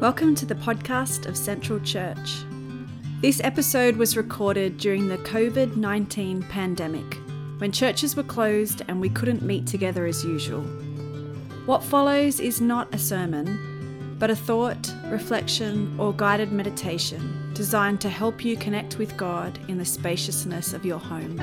[0.00, 2.42] Welcome to the podcast of Central Church.
[3.20, 7.18] This episode was recorded during the COVID 19 pandemic,
[7.58, 10.62] when churches were closed and we couldn't meet together as usual.
[11.66, 18.08] What follows is not a sermon, but a thought, reflection, or guided meditation designed to
[18.08, 21.36] help you connect with God in the spaciousness of your home.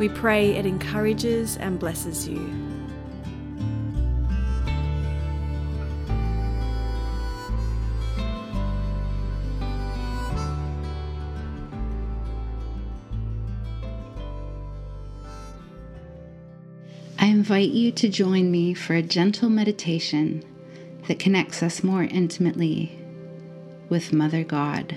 [0.00, 2.81] We pray it encourages and blesses you.
[17.52, 20.42] Invite you to join me for a gentle meditation
[21.06, 22.98] that connects us more intimately
[23.90, 24.96] with Mother God.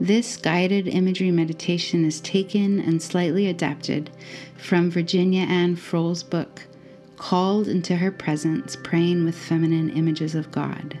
[0.00, 4.08] This guided imagery meditation is taken and slightly adapted
[4.56, 6.62] from Virginia Ann Froehle's book,
[7.18, 10.98] Called into Her Presence Praying with Feminine Images of God.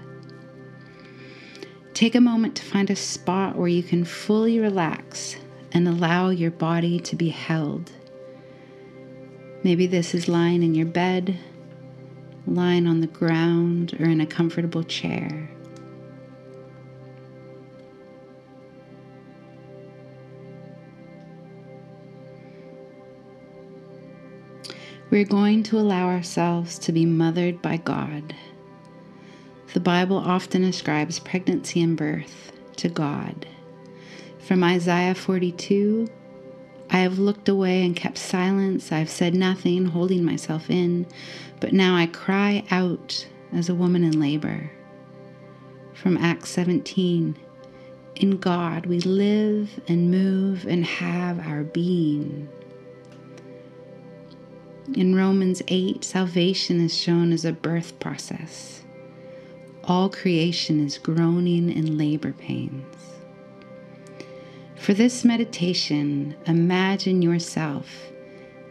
[1.94, 5.36] Take a moment to find a spot where you can fully relax
[5.72, 7.92] and allow your body to be held
[9.64, 11.36] Maybe this is lying in your bed,
[12.46, 15.50] lying on the ground, or in a comfortable chair.
[25.10, 28.34] We're going to allow ourselves to be mothered by God.
[29.72, 33.46] The Bible often ascribes pregnancy and birth to God.
[34.38, 36.08] From Isaiah 42,
[36.90, 38.90] I have looked away and kept silence.
[38.90, 41.06] I have said nothing, holding myself in,
[41.60, 44.70] but now I cry out as a woman in labor.
[45.94, 47.36] From Acts 17
[48.16, 52.48] In God we live and move and have our being.
[54.94, 58.82] In Romans 8, salvation is shown as a birth process.
[59.84, 63.17] All creation is groaning in labor pains.
[64.88, 68.10] For this meditation, imagine yourself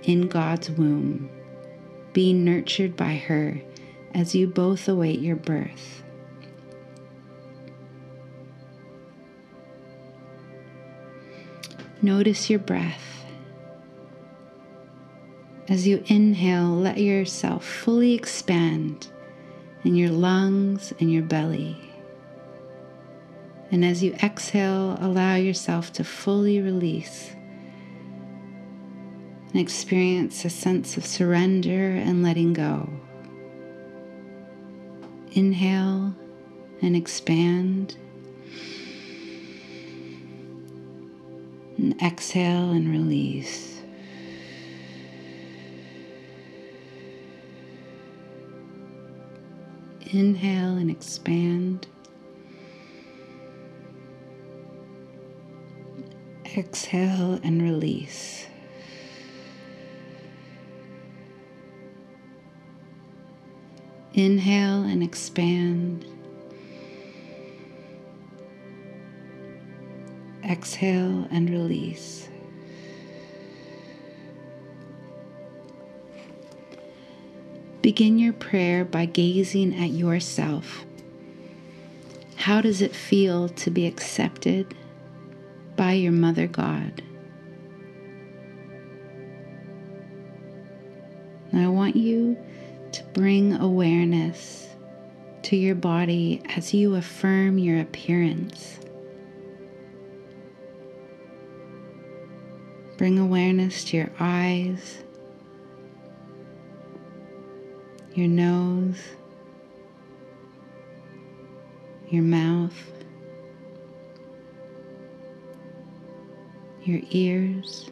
[0.02, 1.30] in God's womb,
[2.12, 3.62] being nurtured by her
[4.16, 6.02] as you both await your birth.
[12.02, 13.24] Notice your breath.
[15.70, 19.08] As you inhale, let yourself fully expand
[19.84, 21.87] in your lungs and your belly.
[23.72, 27.32] And as you exhale, allow yourself to fully release
[29.58, 32.90] and experience a sense of surrender and letting go.
[35.32, 36.14] Inhale
[36.82, 37.98] and expand.
[41.78, 43.82] And exhale and release.
[50.12, 51.88] Inhale and expand.
[56.56, 58.48] Exhale and release.
[64.14, 66.06] Inhale and expand.
[70.44, 72.30] Exhale and release.
[77.82, 80.86] Begin your prayer by gazing at yourself.
[82.36, 84.74] How does it feel to be accepted?
[85.78, 87.04] By your Mother God.
[91.54, 92.36] I want you
[92.92, 94.68] to bring awareness
[95.44, 98.80] to your body as you affirm your appearance.
[102.98, 105.04] Bring awareness to your eyes,
[108.16, 109.00] your nose,
[112.10, 112.74] your mouth.
[116.88, 117.92] Your ears,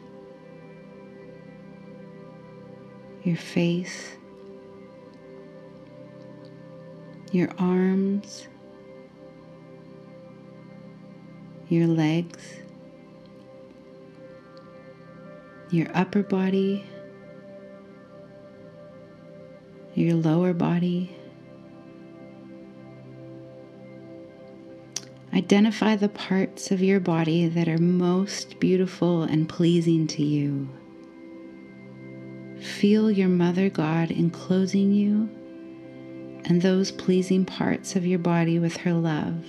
[3.24, 4.12] your face,
[7.30, 8.48] your arms,
[11.68, 12.54] your legs,
[15.70, 16.82] your upper body,
[19.94, 21.14] your lower body.
[25.36, 30.66] Identify the parts of your body that are most beautiful and pleasing to you.
[32.58, 35.28] Feel your Mother God enclosing you
[36.46, 39.44] and those pleasing parts of your body with her love.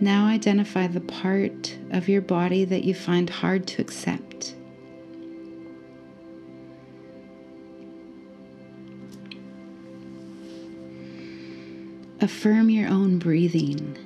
[0.00, 4.54] Now identify the part of your body that you find hard to accept.
[12.22, 13.96] Affirm your own breathing.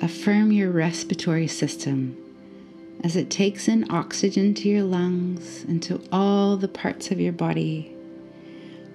[0.00, 2.16] Affirm your respiratory system
[3.02, 7.34] as it takes in oxygen to your lungs and to all the parts of your
[7.34, 7.94] body,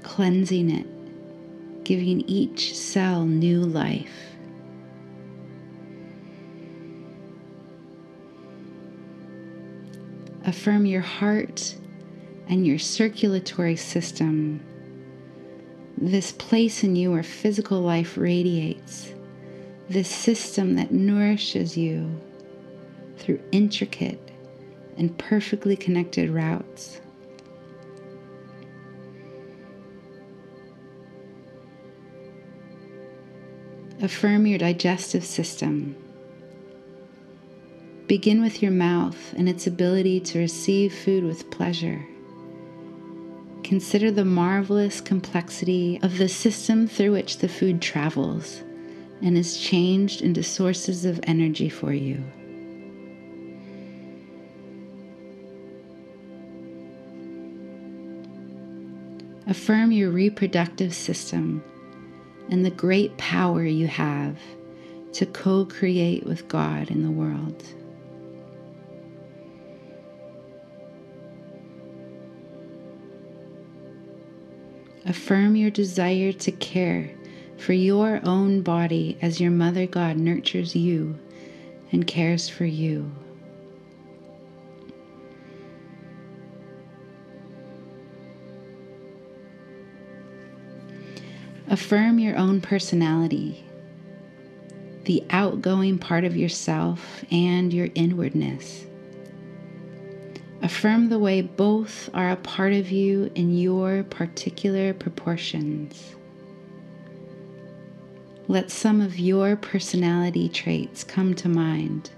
[0.02, 4.10] cleansing it, giving each cell new life.
[10.44, 11.76] Affirm your heart
[12.48, 14.60] and your circulatory system
[16.02, 19.14] this place in you where physical life radiates,
[19.90, 22.10] this system that nourishes you
[23.18, 24.32] through intricate
[24.98, 27.02] and perfectly connected routes.
[34.02, 35.98] Affirm your digestive system.
[38.08, 42.08] Begin with your mouth and its ability to receive food with pleasure.
[43.70, 48.64] Consider the marvelous complexity of the system through which the food travels
[49.22, 52.24] and is changed into sources of energy for you.
[59.46, 61.64] Affirm your reproductive system
[62.50, 64.40] and the great power you have
[65.14, 67.64] to co create with God in the world.
[75.10, 77.10] Affirm your desire to care
[77.58, 81.18] for your own body as your Mother God nurtures you
[81.92, 83.12] and cares for you.
[91.68, 93.66] Affirm your own personality,
[95.06, 98.86] the outgoing part of yourself, and your inwardness.
[100.70, 106.16] Affirm the way both are a part of you in your particular proportions.
[108.48, 112.12] Let some of your personality traits come to mind.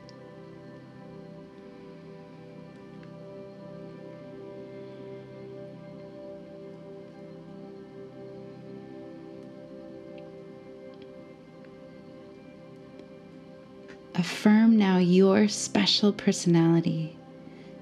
[14.13, 17.17] Affirm now your special personality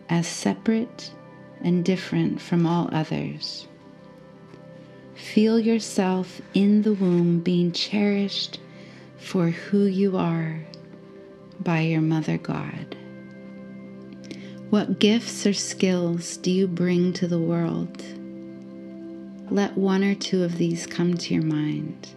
[0.10, 1.12] as separate
[1.62, 3.68] and different from all others.
[5.16, 8.60] Feel yourself in the womb being cherished
[9.18, 10.64] for who you are
[11.60, 12.96] by your Mother God.
[14.70, 18.04] What gifts or skills do you bring to the world?
[19.52, 22.08] Let one or two of these come to your mind.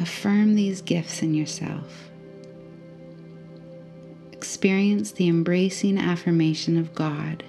[0.00, 2.10] Affirm these gifts in yourself.
[4.32, 7.44] Experience the embracing affirmation of God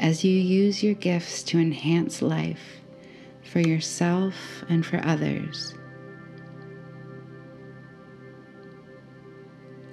[0.00, 2.80] as you use your gifts to enhance life
[3.44, 4.34] for yourself
[4.68, 5.72] and for others.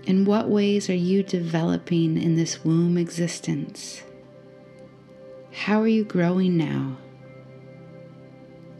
[0.06, 4.02] In what ways are you developing in this womb existence?
[5.52, 6.98] How are you growing now?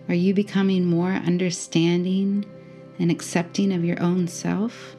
[0.08, 2.46] Are you becoming more understanding
[3.00, 4.96] and accepting of your own self?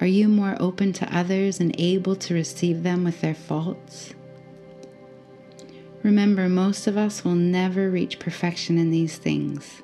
[0.00, 4.14] Are you more open to others and able to receive them with their faults?
[6.02, 9.82] Remember, most of us will never reach perfection in these things.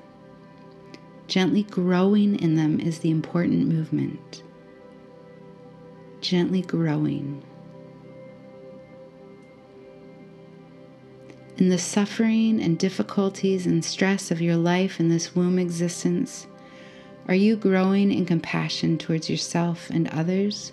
[1.27, 4.43] Gently growing in them is the important movement.
[6.19, 7.41] Gently growing.
[11.57, 16.47] In the suffering and difficulties and stress of your life in this womb existence,
[17.29, 20.71] are you growing in compassion towards yourself and others?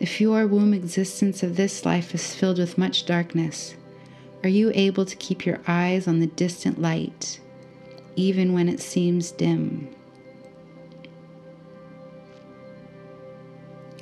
[0.00, 3.76] If your womb existence of this life is filled with much darkness,
[4.42, 7.38] are you able to keep your eyes on the distant light,
[8.16, 9.88] even when it seems dim?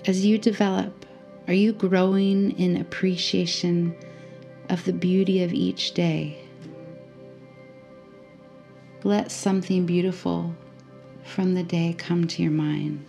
[0.07, 1.05] As you develop,
[1.47, 3.95] are you growing in appreciation
[4.71, 6.40] of the beauty of each day?
[9.03, 10.55] Let something beautiful
[11.25, 13.07] from the day come to your mind.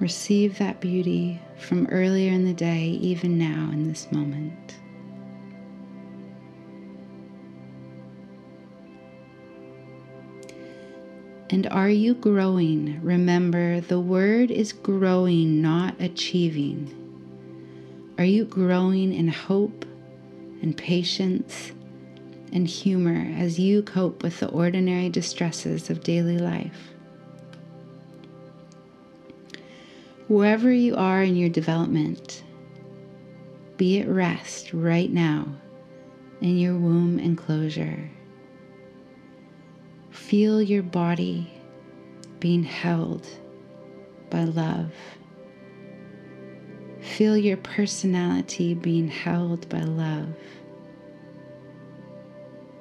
[0.00, 4.76] Receive that beauty from earlier in the day, even now in this moment.
[11.50, 13.00] And are you growing?
[13.02, 16.94] Remember, the word is growing, not achieving.
[18.18, 19.86] Are you growing in hope
[20.60, 21.72] and patience
[22.52, 26.92] and humor as you cope with the ordinary distresses of daily life?
[30.26, 32.42] Wherever you are in your development,
[33.78, 35.48] be at rest right now
[36.42, 38.10] in your womb enclosure.
[40.26, 41.50] Feel your body
[42.38, 43.26] being held
[44.28, 44.92] by love.
[47.00, 50.34] Feel your personality being held by love.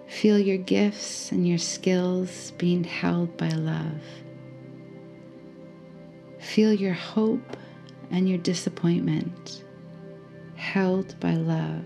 [0.07, 4.01] Feel your gifts and your skills being held by love.
[6.39, 7.55] Feel your hope
[8.11, 9.63] and your disappointment
[10.55, 11.85] held by love.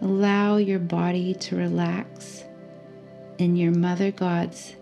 [0.00, 2.44] Allow your body to relax
[3.38, 4.76] in your Mother God's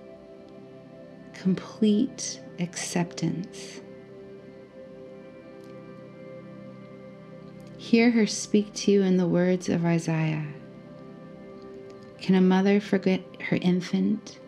[1.34, 3.80] complete acceptance.
[7.76, 10.46] Hear her speak to you in the words of Isaiah.
[12.18, 14.38] Can a mother forget her infant,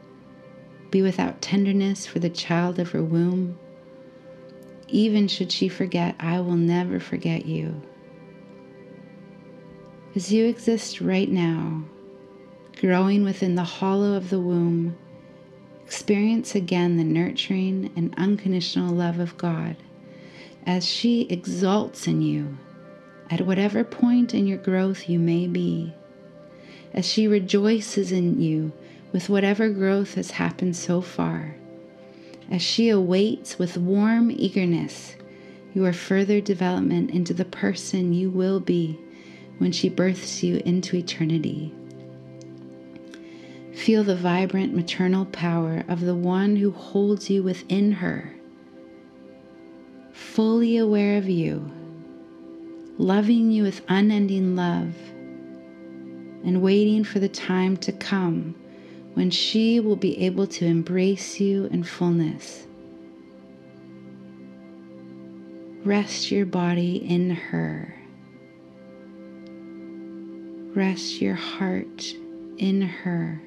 [0.91, 3.59] be without tenderness for the child of her womb?
[4.89, 7.83] Even should she forget, I will never forget you.
[10.17, 11.85] As you exist right now,
[12.81, 14.97] growing within the hollow of the womb,
[15.85, 19.77] experience again the nurturing and unconditional love of God
[20.65, 22.57] as she exalts in you
[23.29, 25.93] at whatever point in your growth you may be,
[26.95, 28.73] as she rejoices in you
[29.13, 31.57] with whatever growth has happened so far,
[32.51, 35.15] as she awaits with warm eagerness
[35.75, 38.99] your further development into the person you will be
[39.59, 41.73] when she births you into eternity.
[43.75, 48.35] Feel the vibrant maternal power of the one who holds you within her,
[50.13, 51.71] fully aware of you
[52.99, 54.95] loving you with unending love,
[56.45, 58.55] and waiting for the time to come
[59.15, 62.67] when she will be able to embrace you in fullness.
[65.85, 67.96] Rest your body in her.
[70.77, 72.15] Rest your heart
[72.59, 73.41] in her.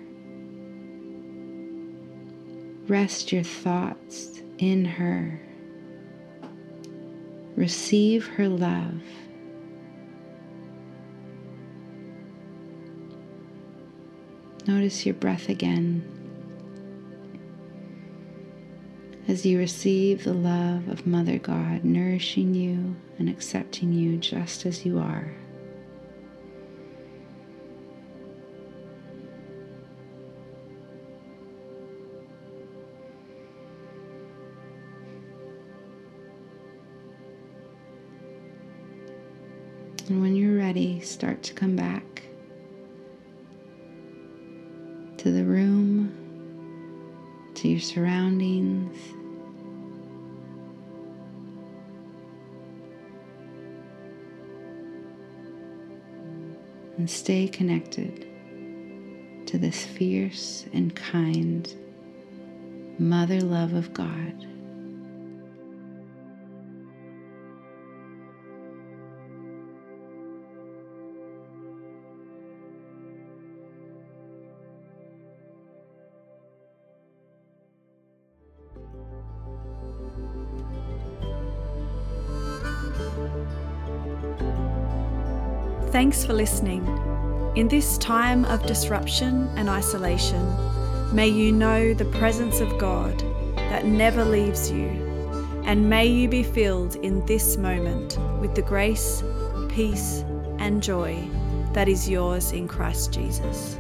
[2.88, 5.40] Rest your thoughts in her.
[7.56, 9.00] Receive her love.
[14.66, 16.04] Notice your breath again
[19.28, 24.84] as you receive the love of Mother God nourishing you and accepting you just as
[24.84, 25.32] you are.
[40.10, 42.24] And when you're ready, start to come back
[45.18, 46.12] to the room,
[47.54, 48.98] to your surroundings.
[56.98, 58.26] And stay connected
[59.46, 61.72] to this fierce and kind
[62.98, 64.49] mother love of God.
[86.10, 86.84] Thanks for listening.
[87.56, 90.44] In this time of disruption and isolation,
[91.14, 93.16] may you know the presence of God
[93.56, 94.88] that never leaves you,
[95.66, 99.24] and may you be filled in this moment with the grace,
[99.70, 100.24] peace,
[100.58, 101.24] and joy
[101.74, 103.78] that is yours in Christ Jesus.